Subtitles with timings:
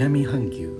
[0.00, 0.70] 南半球。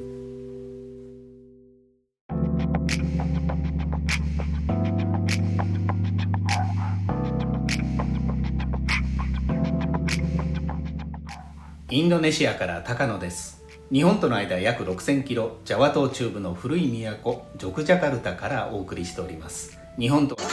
[11.90, 13.62] インドネシアから高野です。
[13.92, 16.88] 日本との間約6000キロジャワ島中部の古い
[17.22, 19.78] 都ジョクジャカルタからお送りしております。
[19.98, 20.40] 日本とは。
[20.40, 20.48] 音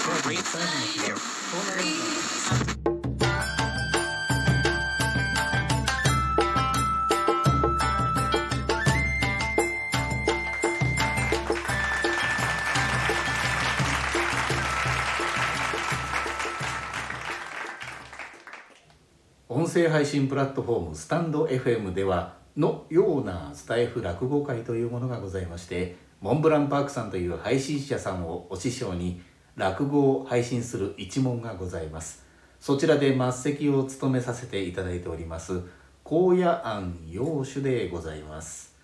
[19.77, 29.21] 声配信プラットフォームスタンド FM ではのようなスタイフ落語会というものがございましてモンブランパークさんという配信者さんをお師匠に
[29.55, 32.25] 落語を配信する一門がございます。
[32.59, 35.61] そちらで末席を務めさせていただいております
[36.03, 38.75] 高野庵洋酒でございます。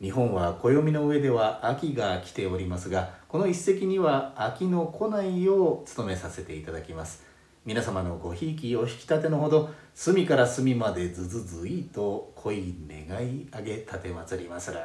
[0.00, 7.28] 日本は暦の上では秋が来ておりますがこの一席には秋の来ないよう務めさせていただきます。
[7.70, 12.74] 皆様のごひいきお引き立てのほど隅から隅までずずずいと恋
[13.08, 14.80] 願い上げ立て祭りますら。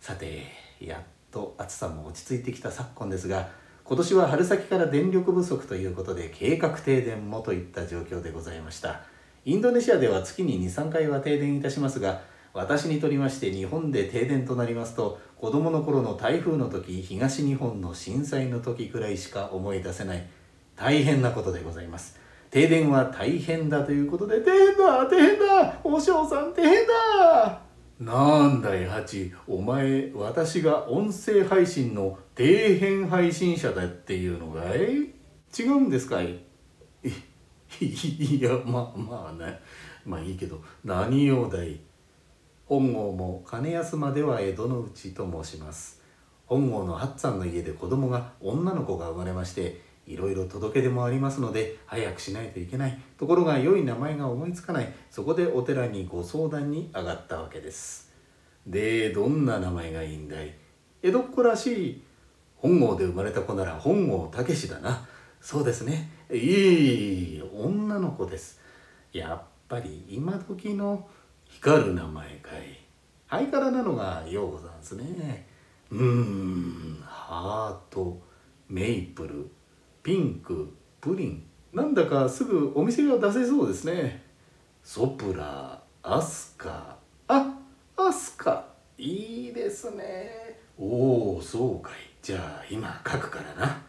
[0.00, 0.42] さて
[0.80, 3.48] やっと暑さも落ち着いてきた昨今ですが
[3.84, 9.02] 今年は春先から電力不足ということで計画停電もといった状況でございました。
[9.44, 12.22] インドネシアでは月に23回は停電いたしますが
[12.54, 20.39] 私にとりまして日本で停電となりますと子供の頃の台風の時東日本の震災の時くらいしか思い出せない。
[20.80, 22.18] 大変なことでございます。
[22.50, 27.60] 停電は大変だということで停電だ停電だお嬢さん停電だ
[28.00, 32.48] なんだいハチお前私が音声配信の底
[32.80, 35.12] 辺配信者だっていうのかい？
[35.56, 36.40] 違うんですかい
[37.02, 39.60] いいやまあまあね
[40.06, 41.78] まあいいけど何用だい？
[42.64, 46.00] 本郷も金安までは江戸の内と申します。
[46.46, 54.92] 本郷の八っさんの家で子供が女の子が生まれましていろいろ届け出もありますので早くしないといけないところが良い名前が思いつかない。
[55.10, 58.12] そこでお寺にご相談に上がったわけです。
[58.66, 60.54] でどんな名前がいいんだい？
[61.02, 62.02] 江戸っ子らしい。
[62.56, 65.08] 本郷で生まれた子なら本郷武だな。
[65.40, 66.10] そうですね。
[66.30, 68.60] いい女の子です。
[69.12, 71.08] やっぱり今時の
[71.44, 72.78] 光る名前かい。
[73.26, 75.46] ハイカラなのがようござんすね。
[75.90, 78.20] うーんハート
[78.68, 79.50] メイプル。
[80.02, 81.46] ピンクプリン。
[81.72, 84.22] なんだかすぐお店が出せそうですね。
[84.82, 86.96] ソプラアスカ。
[87.28, 87.58] あ
[87.96, 88.66] アスカ。
[88.96, 90.58] いいですね。
[90.78, 91.92] おおそうかい。
[92.22, 93.82] じゃあ今書くからな。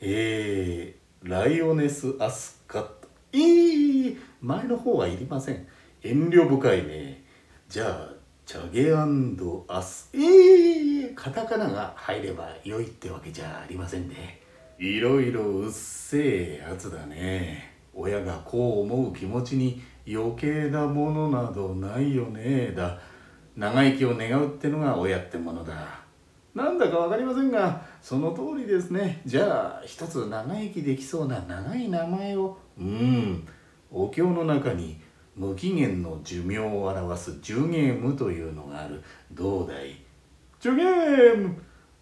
[0.00, 2.90] えー、ライオネスアスカ。
[3.32, 4.18] いい。
[4.40, 5.66] 前の方はいりません。
[6.02, 7.24] 遠慮深いね。
[7.68, 8.14] じゃあ
[8.46, 8.92] チャゲ
[9.68, 10.10] アス。
[10.14, 14.43] えー、カタカナが入れば良いってわけじゃありませんね
[14.78, 17.72] いろいろうっせえやつだね。
[17.94, 22.98] 親がこう思う気持ちに余計なものなどないよねだ。
[23.56, 26.02] 長生きを願うってのが親ってものだ。
[26.54, 29.22] なんだか分かりませんがその通りですね。
[29.24, 32.58] じゃあ一つ長生きできそうな長い名前を。
[32.78, 33.46] うん。
[33.92, 35.00] お経の中に
[35.36, 39.02] 無期限の寿命を表す寿ゲームというのがある。
[39.32, 40.02] どうだい？
[40.60, 41.56] 寿ゲーム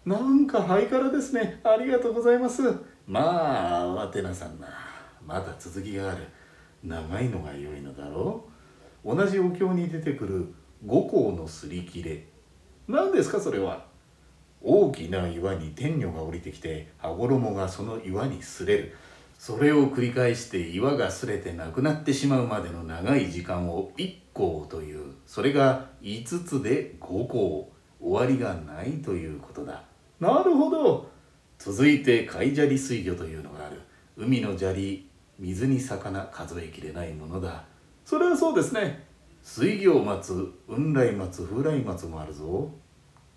[0.05, 1.61] なんかハイカラですね。
[1.63, 2.61] ありがとうございます。
[3.07, 4.67] まあ慌てなさんな。
[5.25, 6.27] まだ続きがある。
[6.83, 8.45] 長いのが良いのだろ
[9.05, 9.15] う。
[9.15, 10.53] 同じお経に出てくる
[10.85, 12.25] 五行のすり切れ。
[12.87, 13.85] 何ですかそれは。
[14.61, 18.95] 大きな岩に天女が降りてきて羽衣がその岩に擦れる。
[19.39, 25.13] それを繰り返して岩が擦れてなくなってしまうまでの長い時間を一行という。
[25.25, 27.73] それが5つで五行。
[28.03, 29.83] 終わりがないということだ。
[30.19, 31.09] なるほど。
[31.59, 33.81] 続いて海砂利水魚というのがある。
[34.17, 37.65] 海の砂利水に魚数えきれないものだ。
[38.05, 39.05] それはそうですね。
[39.41, 42.69] 水魚を待つ雲来待つ風来待つもあるぞ。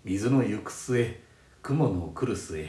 [0.03, 1.19] 水の行く末
[1.61, 2.65] 雲の来る末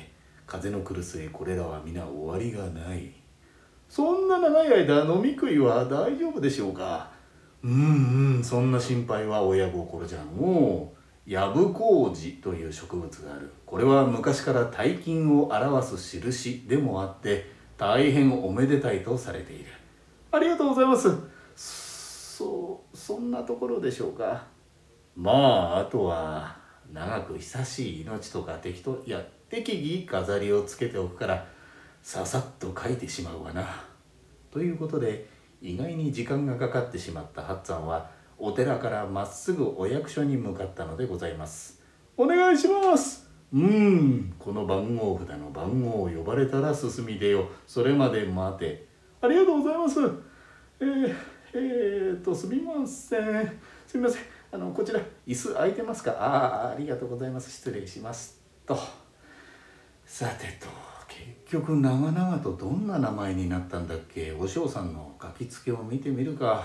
[0.46, 3.12] 風の来る末これらは皆終わりがない。
[3.88, 7.10] そんな長い間飲み食いは大丈夫でしょうか？
[7.62, 10.97] うんうんそんな心配は親心じゃのう
[11.28, 13.52] ヤブコウジという植物がある。
[13.66, 19.66] これは昔から大金を表す印でもあって大変おめでたいとされている。
[20.32, 21.10] ありがとうございます。
[21.54, 24.46] そうそんなところでしょうか。
[25.14, 26.56] まああとは
[26.94, 31.46] 長く久しい命とか適当いや適宜飾りをつけておくから
[32.00, 33.66] ささっと書いてしまうわな。
[34.50, 35.28] ということで
[35.60, 41.82] 意外に時間がかかってしまったハッツァンはお寺からまっすぐお役所に向かったのでございます。
[42.16, 43.28] お願いします。
[43.52, 44.34] うーん。
[44.38, 48.86] この番号札の番号を呼ばれたら進み出よそれまで待て。
[49.20, 50.00] ありがとうございます。
[50.80, 51.14] えー、
[51.54, 53.60] えー、とすみません。
[53.86, 54.22] すみません。
[54.52, 56.12] あのこちら椅子空いてますか？
[56.12, 57.50] ああありがとうございます。
[57.50, 58.40] 失礼します。
[58.64, 58.78] と。
[60.06, 60.68] さてと。
[61.08, 64.32] 結局長々とどんな名前になったんだっけ？
[64.38, 66.64] お嬢さんの書きつけを見てみるか。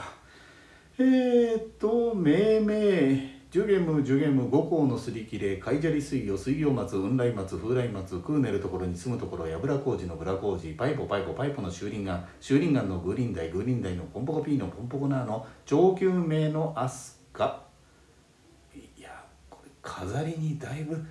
[0.97, 17.63] えー、っと命名ジュゲムジュゲム五行のすり切れカイジャリ水魚水魚松雲来松風来松クーネルところに住むところ櫓工事のブラ工事パイポパイポパイポの修輪岩修輪岩のグリンダイグリンダイのポンポコピーのポンポコナーの上級名のアスカ
[18.75, 21.03] いやこれ飾りにだいぶ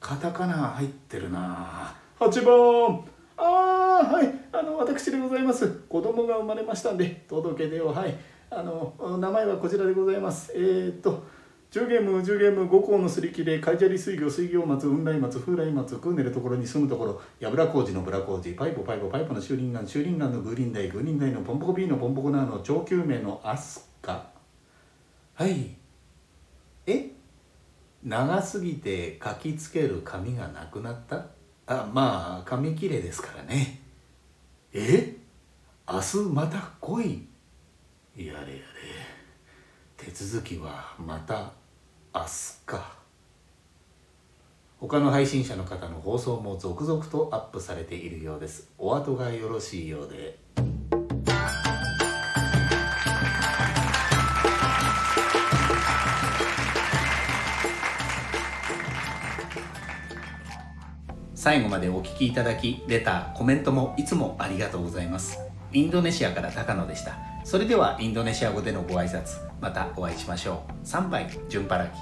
[0.00, 1.94] カタカナ入ってるな。
[2.18, 3.04] 8番。
[3.36, 4.34] ああはい。
[4.52, 5.68] あの私でございます。
[5.88, 8.14] 子供が生まれましたんで届け出をはい。
[8.52, 10.52] あの名前はこちらでございます。
[10.56, 11.22] えー、っと
[11.70, 24.26] 10ゲーム10ゲーム5校のすり切れカイジャリ水魚水魚松雲来松風来松クーネルところに住むところ櫓工事のブラ工事パイポパイポパイポの修輪岩修輪岩のグリンダイグリンダイのポンポコビーのポンポコナーの長久名のアスカ。
[25.34, 25.76] はい。
[26.88, 27.12] え？
[28.02, 31.26] 長すぎて書きつける紙がなくなった？
[31.68, 33.80] あまあ紙切れですからね。
[34.72, 35.14] え？
[35.88, 37.29] 明日また来い。
[38.16, 38.44] やれやれ。
[39.96, 41.52] 手続きはまた
[42.14, 43.00] 明日か。
[44.78, 48.68] 他の配信者の方の放送も続々とアップされているようです。
[48.78, 50.38] お後がよろしいようで。
[61.34, 65.38] 最後までお聞きいただきレターコメントもいつもありがとうございます。
[65.72, 67.29] インドネシアから高野でした。
[67.50, 70.86] それではインドネシア語でのご挨拶またお会いしましょう。
[70.86, 71.94] 参拝順払き